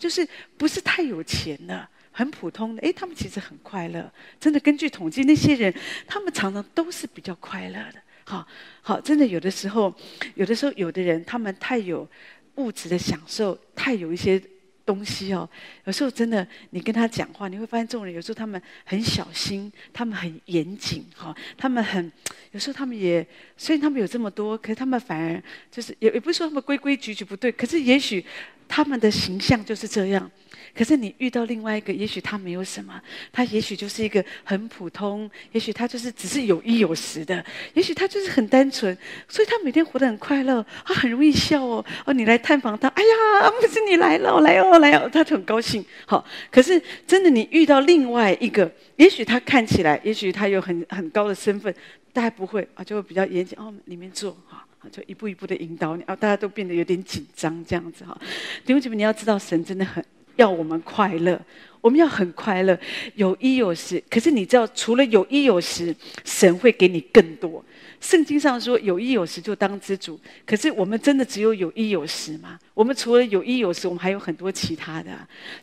[0.00, 0.26] 就是
[0.58, 1.88] 不是太有钱的。
[2.12, 4.12] 很普通的，诶，他们其实很快乐。
[4.38, 5.74] 真的，根据统计，那些人
[6.06, 7.94] 他们常常都是比较快乐的。
[8.24, 8.46] 好，
[8.82, 9.92] 好，真的有的时候，
[10.36, 12.08] 有的时候，有的人他们太有
[12.56, 14.40] 物质的享受，太有一些
[14.86, 15.48] 东西哦。
[15.84, 22.10] 有时候真的，你跟他讲话，你会发现这种人有时候他们很小心，他们很严谨，哈，他们很
[22.52, 28.24] 有时候他们也虽然他们有这么多，可是他们反而就是也也不是说他们规规矩矩不对，可是也许
[28.74, 30.30] 他们的形象就是这样。
[30.74, 32.98] 可是你遇到另外一个，也许他没有什么，
[33.30, 38.96] 他也许就是一个很普通，也许他就是只是有衣有食的，也许他就是很单纯，
[39.28, 41.84] 所以他每天活得很快乐，他很容易笑哦。
[42.06, 45.84] 哦，你来探访他，哎呀，不是你来了，来哦，来哦，他就很高兴。
[46.06, 51.74] 好，可是真的你遇到另外一个，也许他看起来，也许他有很很高的身份，
[52.14, 54.64] 大家不会啊，就会比较严谨哦，里面坐哈。
[54.90, 58.18] 就一步一步的引导你啊，大家都变得有点紧张这样子哈。
[58.64, 60.04] 弟兄姐妹，你要知道，神真的很
[60.36, 61.40] 要我们快乐，
[61.80, 62.78] 我们要很快乐，
[63.14, 64.02] 有衣有食。
[64.08, 67.64] 可是你知道，除了有衣有食，神会给你更多。
[68.02, 72.58] 圣经上说有衣有食就当知足，可是我们真的只有有衣有食吗？
[72.74, 75.10] 我们除了有衣有食，我们还有很多其他的。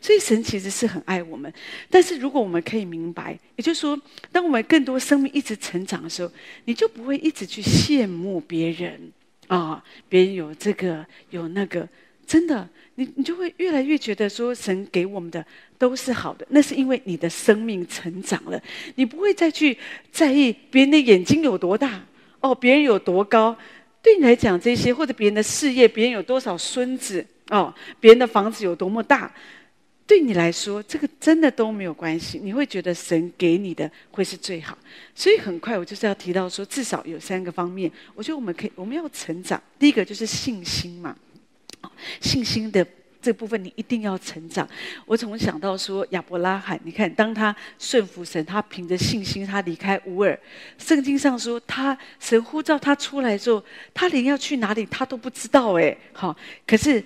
[0.00, 1.52] 所以神其实是很爱我们，
[1.90, 4.00] 但是如果我们可以明白，也就是说，
[4.32, 6.32] 当我们更多生命一直成长的时候，
[6.64, 9.12] 你就不会一直去羡慕别人
[9.48, 11.86] 啊，别人有这个有那个，
[12.26, 15.44] 真的，你你就会越来越觉得说神给我们的
[15.76, 18.58] 都是好的，那是因为你的生命成长了，
[18.94, 19.76] 你不会再去
[20.10, 22.02] 在意别人的眼睛有多大。
[22.40, 23.56] 哦，别人有多高，
[24.02, 29.32] 对你来讲这些，或者别人的事业，别人有多少孙子，哦，别人的房子有多么大，
[30.06, 32.40] 对你来说，这个真的都没有关系。
[32.42, 34.76] 你会觉得神给你的会是最好。
[35.14, 39.62] 所以很快我就是要提到说，至少有三个方面，我觉得我们可以，我们要成长。
[39.78, 41.16] 第一个就是信心嘛，
[42.20, 42.86] 信心的。
[43.20, 44.68] 这部分你一定要成长。
[45.06, 50.38] 我总想到说亚伯拉罕，你看，当他顺服神，他凭着信心，他离开乌尔。
[50.78, 55.74] 圣经上说，他神呼召他出来之后，他连要去哪里他都不知道。
[55.74, 57.04] 哎，好，可是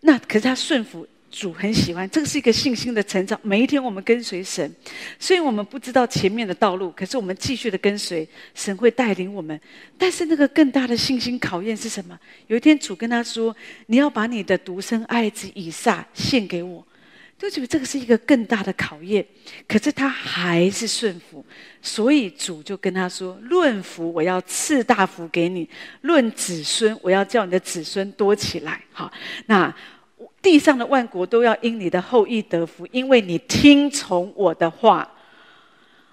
[0.00, 1.06] 那可是他顺服。
[1.36, 3.38] 主很喜欢，这个是一个信心的成长。
[3.42, 4.74] 每一天我们跟随神，
[5.18, 9.60] 虽然我们不知道前面的道路，可是我们继续的跟随神会带领我们。
[9.98, 12.18] 但是那个更大的信心考验是什么？
[12.46, 16.82] 有一天主跟他说：“你要把你的独生爱子以撒献给我。”
[17.38, 19.22] 就觉得这个是一个更大的考验。
[19.68, 21.44] 可是他还是顺服，
[21.82, 25.68] 所以主就跟他说：“论福，我要赐大福给你；
[26.00, 29.12] 论子孙，我要叫你的子孙多起来。”好，
[29.44, 29.76] 那。
[30.46, 35.10] 地上的万国都要因你的后裔得福，因为你听从我的话。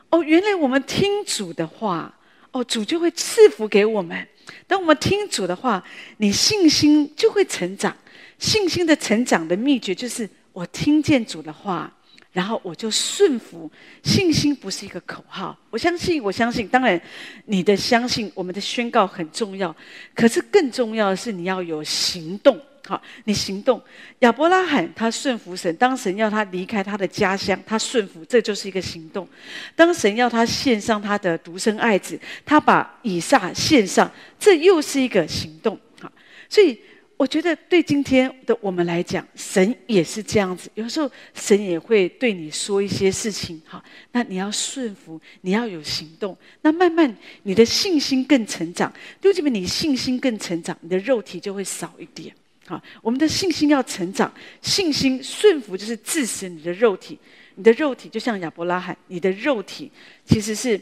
[0.10, 2.12] 哦，原来我们听主的话，
[2.52, 4.28] 哦，主就会赐福给我们。
[4.66, 5.84] 当我们听主的话，
[6.18, 7.96] 你信心就会成长。
[8.40, 11.94] 信心的成长的秘诀就是我听见主的话，
[12.32, 13.70] 然后我就顺服。
[14.02, 16.68] 信心不是一个口号，我相信，我相信。
[16.68, 17.00] 当然，
[17.46, 19.76] 你的相信，我们的宣告很重要，
[20.16, 22.60] 可是更重要的是你要有行动。
[22.86, 23.82] 好，你行动。
[24.20, 29.26] 亚伯拉罕他顺服神，当神要他离开他的家乡，他顺服，这就是一个行动。
[29.74, 35.80] 当神要他献上他的独生爱子，他把以撒献上，这又是一个行动。
[36.02, 36.12] 好，
[36.50, 36.78] 所以
[37.16, 40.70] 我觉得对今天的我们来讲，神也是这样子。
[40.74, 48.92] 有时候神也会对你说一些事情，好，那你要顺服，你要有行动，那慢慢你的信心更成长。
[49.22, 52.36] 就这边你信心更成长，你的肉体就会少一点。
[52.66, 57.20] 好，我们的信心要成长，信心顺服就是致死你的肉体，
[57.56, 59.92] 你的肉体就像亚伯拉罕，你的肉体
[60.24, 60.80] 其实是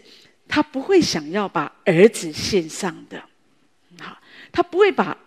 [0.48, 3.20] 他不会想要把儿子献上的，
[4.00, 4.15] 好，
[4.52, 5.17] 他不会把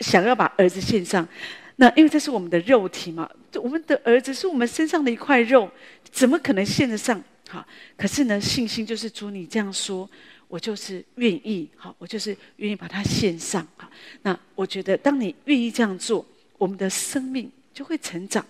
[0.00, 1.28] 想要把儿子献上，
[1.76, 5.70] 那因为这是我们的肉体嘛，我们的儿子是我们身上的一块肉，
[6.10, 7.22] 怎么可能献得上？
[7.50, 7.66] 好，
[7.98, 10.08] 可是呢，信心就是主你这样说。
[10.48, 13.86] 我就是愿意，好，我就是愿意把它献上，好。
[14.22, 16.24] 那我觉得，当你愿意这样做，
[16.56, 18.44] 我们的生命就会成长。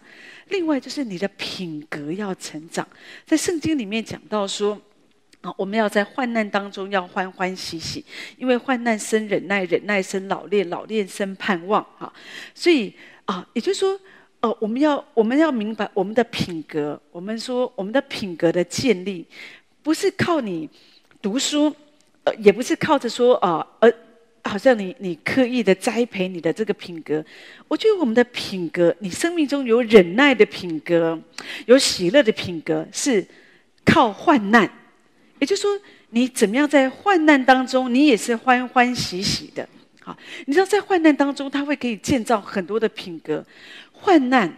[0.51, 2.87] 另外，就是你的品格要成长。
[3.27, 4.81] 在圣经里面讲到说，
[5.41, 8.05] 啊，我们要在患难当中要欢欢喜喜，
[8.37, 12.13] 因为患难生忍耐，忍耐生老练，老练生盼望，哈。
[12.55, 14.01] 所以啊，也就是说，
[14.41, 17.01] 哦，我们要我们要明白我们的品格。
[17.11, 19.27] 我们说，我们的品格的建立，
[19.83, 20.71] 不是靠你
[21.21, 21.75] 读书。
[22.35, 23.93] 也不是靠着说啊，呃，
[24.45, 27.25] 好像你你刻意的栽培你的这个品格。
[27.67, 31.19] 我觉得我们的品格，你生命中有忍耐的品格，
[31.67, 33.27] 有喜乐的品格，是
[33.85, 34.71] 靠患难。
[35.39, 35.71] 也就是说，
[36.11, 39.69] 你怎么样在患难当中，你也是欢欢喜喜的。
[40.01, 43.45] 好，你知道在患难当中，他会可以建造很多的品格。
[43.93, 44.53] 患难、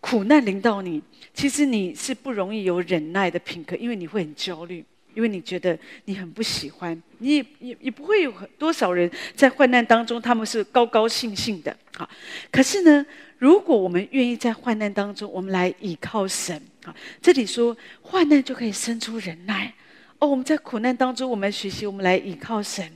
[0.00, 1.02] 苦难临到你，
[1.34, 4.84] 其实你是不容易有忍耐的品格，因为你会很焦虑。
[5.14, 11.76] 因为你觉得你很不喜欢，你也也也不会有多少人在患难当中，他们是高高兴兴的。
[11.96, 12.08] 好，
[12.50, 13.04] 可是呢，
[13.38, 16.60] 如果我们愿意在患难当中，我们来倚靠神。
[16.84, 19.72] 好，这里说患难就可以生出忍耐。
[20.18, 22.88] 哦，我们在苦难当中，我们学习，我们来倚靠神，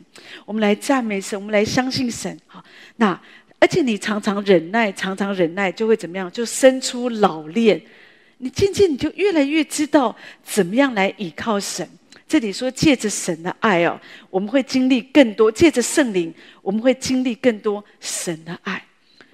[0.44, 2.38] 我们来赞美神，我们来相信神。
[2.46, 2.62] 好，
[2.96, 3.20] 那
[3.58, 6.30] 而且你常常忍耐，常常忍耐，就会怎么样？
[6.30, 7.80] 就生出老练。
[8.40, 11.88] 你渐渐你就越来越知道怎么样来倚靠神。
[12.28, 18.84] 这里说借着神的爱哦，我们会经历更多；借着圣灵，我们会经历更多神的爱。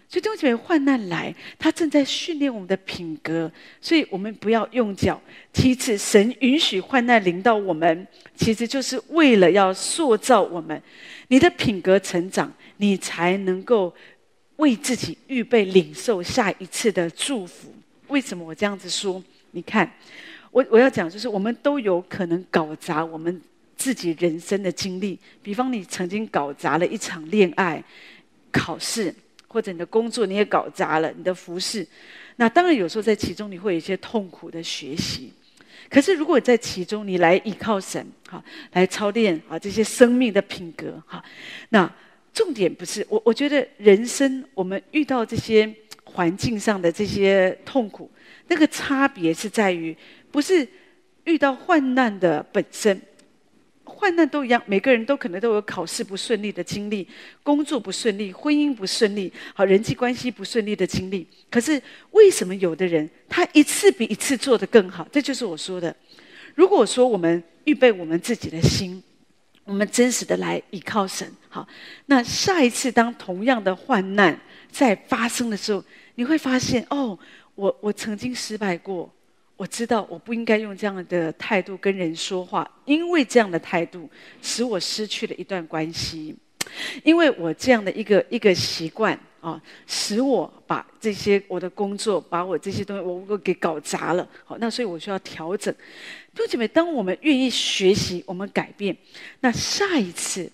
[0.08, 5.20] 所以弟兄姐妹，患难来，他正在训练我们的品格，所以我们不要用脚
[5.52, 5.98] 踢次。
[5.98, 10.80] 神允许患难临到我们，其实就是为了要塑造我们。
[11.26, 13.92] 你的品格成长，你才能够
[14.56, 17.74] 为自己预备领受下一次的祝福。
[18.06, 19.20] 为什么我这样子说？
[19.50, 19.88] 你看，
[20.54, 23.42] 我我要讲就是，我们都有可能搞砸我们
[23.76, 25.18] 自己人生的经历。
[25.42, 27.82] 比方，你曾经搞砸了一场恋爱、
[28.52, 29.12] 考试。
[29.46, 31.86] 或者你的工作你也搞砸了，你的服侍，
[32.34, 35.32] 那当然有时候在其中你会有一些痛苦的学习。
[35.88, 41.24] 可是如果在其中你来依靠神，哈，来操练啊这些生命的品格，哈，
[41.68, 41.88] 那
[42.32, 48.10] 重点不是我，我觉得人生我们遇到这些环境上的这些痛苦，
[48.48, 49.96] 那个差别是在于，
[50.34, 50.66] 不是
[51.22, 53.00] 遇到患难的本身。
[53.84, 57.06] 患难都一样，每个人都可能都有考试不顺利的经历，
[57.44, 61.24] 工作不顺利，婚姻不顺利，好，人际关系不顺利的经历。
[61.48, 65.06] 可是为什么有的人他一次比一次做得更好？
[65.12, 65.94] 这就是我说的。
[66.56, 69.00] 如果说我们预备我们自己的心，
[69.62, 71.64] 我们真实的来依靠神，好，
[72.06, 74.36] 那下一次当同样的患难
[74.72, 75.84] 在发生的时候，
[76.16, 77.16] 你会发现哦，
[77.54, 79.13] 我我曾经失败过。
[79.56, 84.10] 我知道我不应该用这样的态度跟人说话，因为这样的态度
[84.42, 86.34] 使我失去了一段关系，
[87.04, 94.28] 因为我这样的一个一个习惯啊，使我把这些我的工作，把我这些东西我我给搞砸了。
[94.44, 95.72] 好，那所以我需要调整。
[96.34, 98.96] 弟兄姐妹，当我们愿意学习，我们改变，
[99.38, 100.50] 那下一次，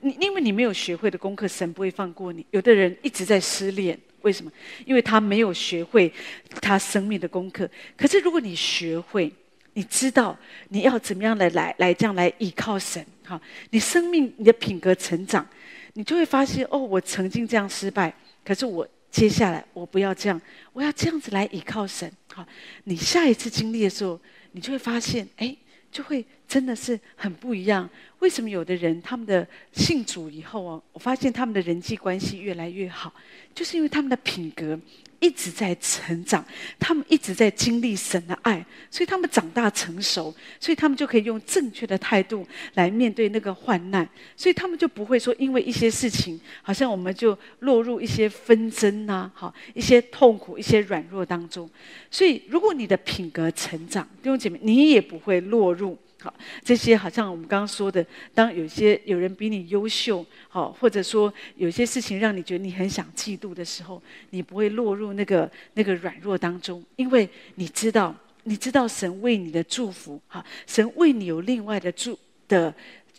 [0.00, 2.44] 你因为你没有学会的功课，神不会放过你。
[2.50, 3.96] 有的人一直在失恋。
[4.24, 4.50] 为什么？
[4.84, 6.12] 因为他没有学会
[6.60, 7.70] 他生命的功课。
[7.96, 9.32] 可是如果你学会，
[9.74, 10.36] 你知道
[10.68, 15.46] 你要怎么样来来来这样来依靠神，哈，你生命你的品格成长，
[15.94, 20.40] 你就会发现哦，我曾经这样失败，可是我接下来我不要这样，
[20.72, 22.46] 我要这样子来依靠神，哈。
[22.84, 24.20] 你下一次经历的时候，
[24.52, 25.56] 你就会发现，哎，
[25.94, 27.88] 就会真的是很不一样。
[28.18, 33.14] 为什么有的人他们的信主以后啊，我发现他们的人际关系越来越好，
[33.54, 34.76] 就是因为他们的品格
[35.24, 36.44] 一直在成长，
[36.78, 44.06] 他们一直在经历神的爱，所以他们长大成熟，所以他们就可以用正确的态度来面对那个患难，
[44.36, 51.66] 所以他们就不会说因为一些事情，好像我们就落入一些纷争呐，好一些痛苦、一些软弱当中。
[52.10, 55.96] 所以如果你的品格成长，弟兄姐妹，你也不会落入。
[56.24, 56.32] 好，
[56.64, 72.74] 这些好像我们刚刚说的，当有些有人比你优秀，好，或者说有些事情让你觉得你很想嫉妒的时候，你不会落入那个那个软弱当中，因为你知道，你知道神为你的祝福，好，神为你有另外的祝的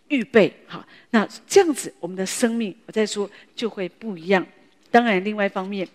[0.08, 4.44] 预备，好，那这样子我们的生命，我再说就会不一样。
[4.90, 5.88] 当然，另外一方面，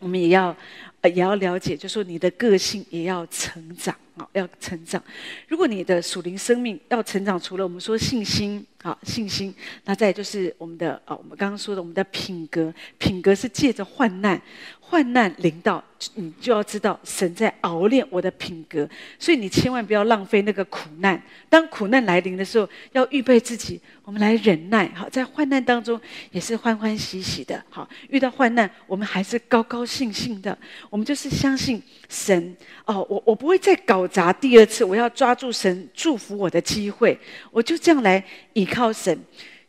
[0.00, 0.56] 我们也要。
[1.02, 5.02] 呃，也要了解，就是说你的个性也要成长啊，要成长。
[5.48, 14.40] 如果你的属灵生命要成长，除了我们说信心啊，信心，那再就是我们的啊，我们刚刚说的我们的品格，品格是借着患难。
[14.80, 15.80] 患难临到，
[16.14, 18.88] 你就要知道神在熬炼我的品格，
[19.20, 21.22] 所以你千万不要浪费那个苦难。
[21.48, 24.88] 当苦难来临的时候，要预备自己，我们来忍耐。
[24.88, 26.00] 好，在患难当中
[26.32, 27.64] 也是欢欢喜喜的。
[27.70, 30.58] 好，遇到患难，我们还是高高兴兴的。
[30.90, 32.54] 我们就是相信神。
[32.84, 37.18] 哦，我我不会再搞砸第二次，我要抓住神祝福我的机会。
[37.50, 38.22] 我就这样来
[38.52, 39.18] 倚靠神，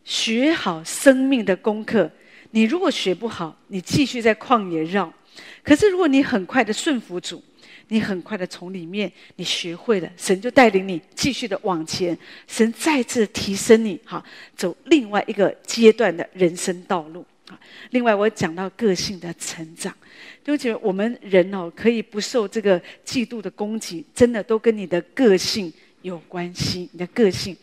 [0.03, 2.11] 学好生命的功课。
[2.49, 5.09] 你如果学不好，你继续在旷野绕；
[5.63, 7.41] 可是如果你很快的顺服主，
[7.87, 14.21] 你很快的从里面你学会了，神就带领你继续的往前，神再次提升你，哈，
[14.55, 17.23] 走另外一个阶段的人生道路。
[17.91, 19.93] 另外，我讲到个性的成长，
[20.43, 25.71] 就觉得我们人哦，可以不受这个嫉妒的攻击，真的都跟你的个性。
[26.01, 27.55] 有关系，你的个性，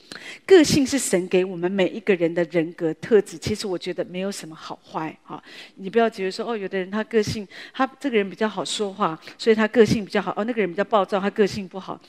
[0.46, 3.36] 个性是神给我们每一个人的人格特质。
[3.36, 5.42] 其实我觉得没有什么好坏哈，
[5.74, 10.32] 你不要觉得说哦，有的人他个性，他这个人比较好说话，所以他个性比较好。
[10.36, 12.00] 哦，那个人比较暴躁，他个性不好。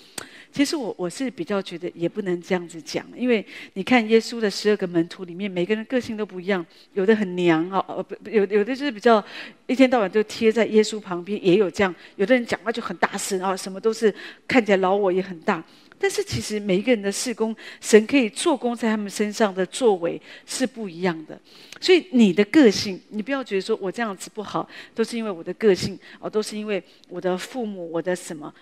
[0.51, 9.23] 其实我我是比较觉得也不能这样子讲，因为你看耶稣的十二个门徒里面，每个人个性都不一样，有的很娘哦，呃不，有有的就是比较
[9.67, 11.93] 一天到晚就贴在耶稣旁边，也有这样。
[12.15, 14.13] 有的人讲话就很大声啊，什么都是
[14.47, 15.63] 看起来老我也很大。
[16.01, 21.37] 但是其实每一个人的事工，神可以做工在他们身上的作为是不一样的。
[21.81, 28.53] 所以你的个性，你不要觉得说我这样子不好，都是因为我的个性，哦，都是因为我的父母，我的什么？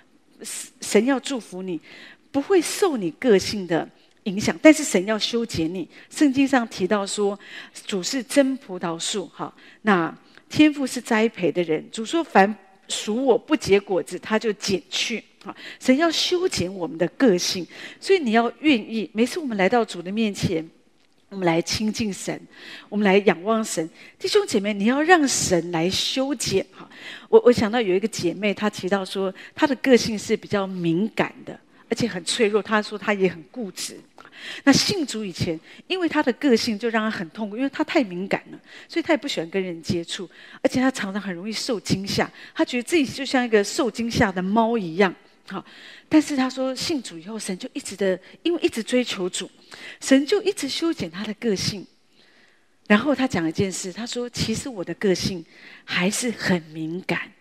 [0.82, 1.80] 神要祝福你，
[2.32, 3.88] 不会受你个性的
[4.24, 5.88] 影响，但是神要修剪你。
[6.10, 7.38] 圣经上提到说，
[7.86, 10.16] 主是真葡萄树，哈，那
[10.50, 11.84] 天父是栽培的人。
[11.92, 12.56] 主说：“凡
[12.88, 17.66] 属我不结果子，他就剪去。”哈，神要修剪我们的个性，
[18.00, 19.10] 所以你要愿意。
[19.14, 20.68] 每次我们来到主的面前，
[21.30, 22.40] 我们来亲近神，
[22.88, 23.88] 我们来仰望神。
[24.18, 26.66] 弟兄姐妹，你要让神来修剪。
[26.72, 26.90] 哈，
[27.28, 31.60] 我我想到有一个姐妹，她提到说，她的个性是比较敏感的，
[31.90, 32.64] 而且很脆弱。
[32.64, 34.00] 她说她也很固执。
[34.64, 40.30] 那信主以前，因为她的个性就让她很痛苦，因为她太敏感了，所以她也不喜欢跟人接触，
[40.62, 42.32] 而且她常常很容易受惊吓。
[42.56, 45.14] 她觉得自己就像一个受惊吓的猫一样。
[45.50, 45.66] 好，
[46.10, 49.50] 但是他说信主以后，神就一直的，因为一直追求主，
[50.02, 51.86] 神就一直修剪他的个性。
[52.86, 55.46] 然后他讲一件事，他说：“其实我的个性
[55.84, 57.32] 还是很敏感，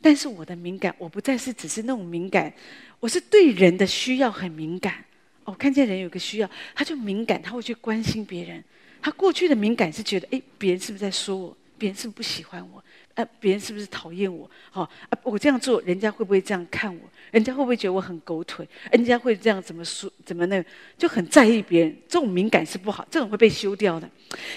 [0.00, 2.52] 但是我的敏感，我不再是只是那种敏感，
[3.00, 5.04] 我是对人的需要很敏感。”
[5.44, 8.62] 哦，看见人有个需要，他就敏感，他会去关心别人。
[9.02, 11.56] 他过去的敏感是觉得，哎，别人是不是在说我？
[11.76, 12.82] 别人是不是不喜欢我？
[13.14, 14.50] 呃，别人是不是讨厌我？
[14.70, 14.90] 好、啊，
[15.22, 17.00] 我这样做，人家会不会这样看我？
[17.30, 18.66] 人家会不会觉得我很狗腿？
[18.92, 20.10] 人家会这样怎么说？
[20.24, 20.68] 怎么那个？
[20.98, 21.96] 就很在意别人。
[22.08, 24.08] 这种敏感是不好，这种会被修掉的。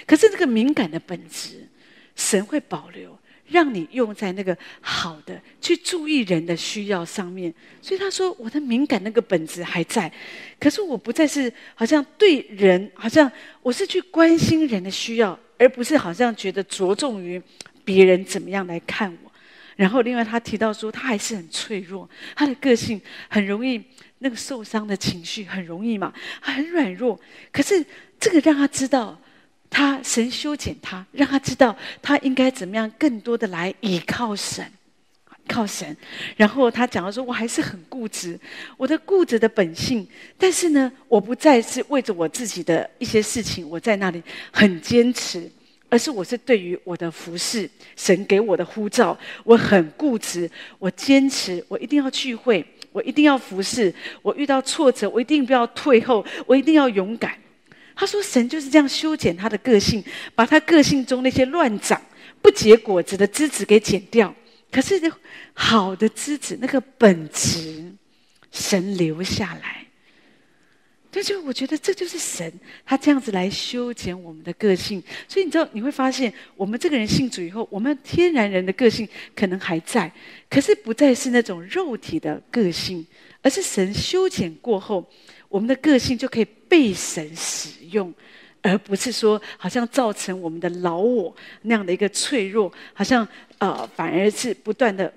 [0.06, 1.68] 可是这个敏感的本质，
[2.16, 3.18] 神会保留。
[3.50, 7.54] 让你用在那个好的，去注意人的需要上面。
[7.82, 10.12] 所以他说，我的敏感那个本质还在，
[10.60, 13.32] 可是我不再是好像对人，好像
[13.62, 17.42] 我是去关心人的需要，而不是好像觉得着重于
[17.88, 19.32] 别人怎么样来看我。
[19.78, 23.82] 然后另外他提到说，他还是很脆弱，他的个性很容易
[24.20, 26.12] 那个受伤的情绪很容易嘛，
[26.42, 27.18] 很软弱。
[27.54, 27.86] 可是
[28.20, 29.18] 这个让他知道。
[29.70, 34.66] 他神修剪他，让他知道他应该怎么样，更多的来依靠神，
[35.46, 35.96] 靠神。
[36.38, 38.40] 然后他讲到说：“我还是很固执，
[38.78, 40.08] 我的固执的本性。
[40.38, 44.24] 但是呢，我不再是为着我自己的一些事情，我在那里
[44.54, 45.52] 很坚持，
[45.90, 57.38] 而是我是对于我的服侍，神给我的呼召，我很固执，我坚持，我一定要聚会，我一定要服侍，我遇到挫折，我一定不要退后，我一定要勇敢。”
[58.00, 60.04] 他说：“神就是这样修剪他的个性，
[60.36, 62.00] 把他个性中那些乱长、
[62.44, 64.32] 不结果子的枝子给剪掉。
[64.70, 65.02] 可是
[65.54, 67.92] 好的枝子，那个本质，
[68.52, 69.87] 神留下来。
[71.12, 72.52] 这就我觉得这就是神，
[72.86, 75.02] 他这样子来修剪我们的个性。
[75.28, 80.12] 所以你知道，你会发现，我们这个人信主以后，我们天然人的个性可能还在，
[80.50, 83.06] 可是不再是那种肉体的个性，
[83.42, 85.08] 而是神修剪过后。”
[85.50, 88.14] 我们的个性就可以被神使用，
[88.62, 93.26] 而不是说好像造成我们的老我那样的一个脆弱，好像
[93.58, 95.12] 呃反而是不断的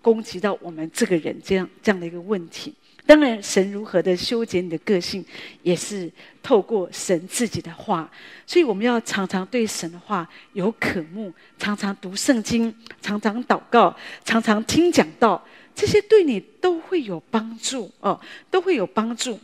[0.00, 2.72] 攻击到我们这个人这样这样的一个问题。
[3.06, 5.24] 当然，神如何的修剪你的个性，
[5.62, 6.10] 也是
[6.42, 8.10] 透过神自己的话。
[8.46, 13.94] 所以我们要常常对神的话有渴慕，常常读圣经，常常祷告，
[14.24, 18.18] 常常听讲道，这些对你都会有帮助哦，
[18.50, 19.38] 都会有帮助。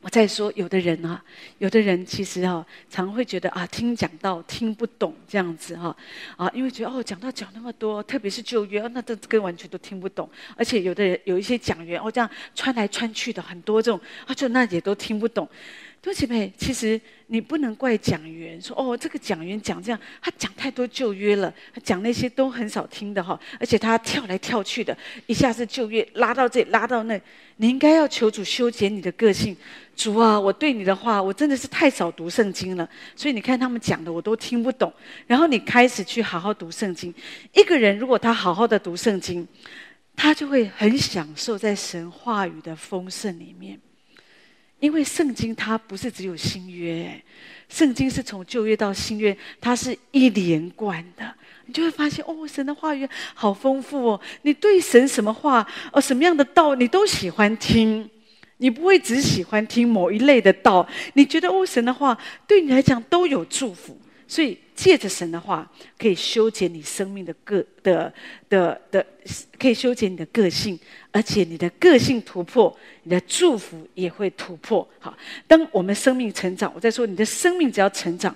[0.00, 1.20] 我再说，有的人啊，
[1.58, 5.94] 有的人其实啊，常会觉得啊，听讲到听不懂这样子哈，
[6.36, 10.30] 啊，因为觉得哦，讲到讲那么多，特别是旧约，那都跟完全都听不懂。
[10.56, 15.48] 而且有的人有一些讲员哦，这样穿来穿去的很多这种，啊，就那也都听不懂。
[16.00, 24.96] 对不起，妹，其实你不能怪讲员，说哦，这个讲员讲这样，他讲太多旧约了，他讲那些都很少听的哈，而且他跳来跳去的，
[25.26, 27.20] 一下子旧约拉到这，拉到那，
[27.56, 29.56] 你应该要求主修剪你的个性。
[29.96, 34.92] 主啊，我对你的话，我真的是太少读圣经了，所以你看他们讲的我都听不懂。
[35.26, 37.12] 然后你开始去好好读圣经。
[37.52, 39.44] 一个人如果他好好的读圣经，
[40.14, 43.80] 他就会很享受在神话语的丰盛里面。
[44.80, 47.20] 因为圣经它不是只有新约，
[47.68, 51.34] 圣经是从旧约到新约，它是一连贯的。
[51.66, 54.20] 你就会发现，哦，神的话语好丰富哦。
[54.42, 58.08] 你对神什么话，哦，什么样的道，你都喜欢听。
[58.60, 60.88] 你不会只喜欢听某一类的道。
[61.12, 62.16] 你觉得，哦，神的话
[62.46, 64.00] 对你来讲都有祝福。
[64.26, 65.68] 所以借着神的话，
[65.98, 68.14] 可以修剪你生命的个的
[68.48, 69.04] 的的，
[69.58, 70.78] 可以修剪你的个性。
[71.10, 74.88] 而且你的个性突破，你的祝福也会突破。
[75.00, 75.18] 好，
[75.48, 78.32] 当我们生命成长，我在说你的生命只要成长，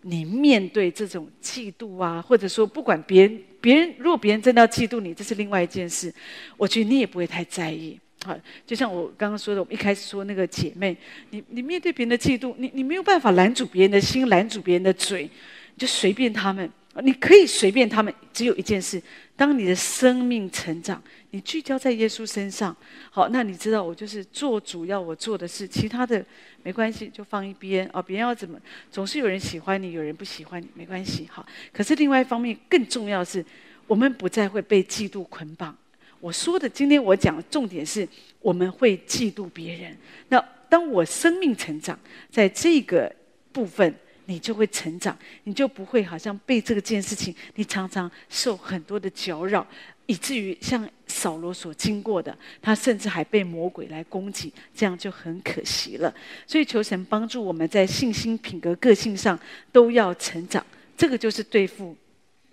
[0.00, 6.10] 你面对这种嫉妒啊，或者说不管别人，别人如果别人真的要嫉妒你，这是另外一件事。
[6.56, 8.00] 我觉得你也不会太在意。
[8.24, 8.34] 好，
[8.66, 10.96] 就像我刚刚说的，我们一开始说那个姐妹，
[11.28, 15.28] 你你面对别人的嫉妒，你你没有办法拦住别人的心，拦住别人的嘴，
[15.74, 16.70] 你就随便他们。
[17.02, 19.02] 你可以随便他们，只有一件事：
[19.34, 21.02] 当你的生命成长，
[21.32, 22.76] 你聚焦在耶稣身上，
[23.10, 26.24] 好，那你知道我就是做主要我做的事，其他的
[26.62, 28.00] 没关系，就放一边哦。
[28.00, 28.56] 别人要怎么，
[28.92, 31.26] 总是有人喜欢你，有人不喜欢你，没关系。
[31.28, 33.44] 好，可是另外一方面更重要的是，
[33.88, 35.76] 我们不再会被嫉妒捆绑。
[36.20, 38.08] 我说的，今天我讲的重点是，
[38.38, 39.98] 我们会嫉妒别人。
[40.28, 41.98] 那当我生命成长，
[42.30, 43.12] 在这个
[43.50, 43.92] 部分。
[44.26, 49.66] 你就会成长，你就不会好像被这件事情，你常常受很多的搅扰，
[50.06, 56.14] 以至于像扫罗所经过的，他甚至还被魔鬼来攻击，这样就很可惜了。
[56.46, 59.38] 所以求神帮助我们在信心、品格、个性上
[59.70, 60.64] 都要成长，
[60.96, 61.96] 这个就是对付。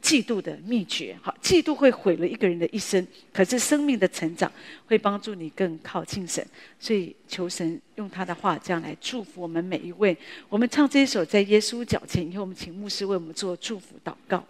[0.02, 4.52] 嫉妒的秘诀，好，嫉妒会毁了一个人的一生，可是生命的成长
[4.88, 6.45] 会帮助你更靠近神，
[6.80, 10.18] 所以求神用他的话这样来祝福我们每一位。
[10.49, 14.43] 我们唱这一首在耶稣脚前以后，我们请牧师为我们做祝福祷告。